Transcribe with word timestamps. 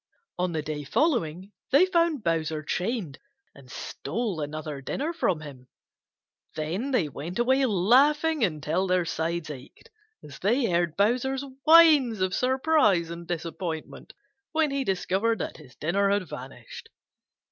On 0.39 0.51
the 0.53 0.63
day 0.63 0.83
following 0.83 1.51
they 1.69 1.85
found 1.85 2.23
Bowser 2.23 2.63
chained 2.63 3.19
and 3.53 3.69
stole 3.69 4.41
another 4.41 4.81
dinner 4.81 5.13
from 5.13 5.41
him; 5.41 5.67
then 6.55 6.89
they 6.89 7.07
went 7.07 7.37
away 7.37 7.63
laughing 7.67 8.43
until 8.43 8.87
their 8.87 9.05
sides 9.05 9.51
ached 9.51 9.91
as 10.23 10.39
they 10.39 10.71
heard 10.71 10.97
Bowser's 10.97 11.43
whines 11.65 12.19
of 12.19 12.33
surprise 12.33 13.11
and 13.11 13.27
disappointment 13.27 14.13
when 14.53 14.71
he 14.71 14.83
discovered 14.83 15.37
that 15.37 15.57
his 15.57 15.75
dinner 15.75 16.09
had 16.09 16.27
vanished. 16.27 16.89